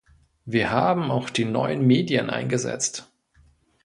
Wir 0.45 0.71
haben 0.71 1.11
auch 1.11 1.29
die 1.29 1.45
neuen 1.45 1.85
Medien 1.85 2.31
eingesetzt. 2.31 3.07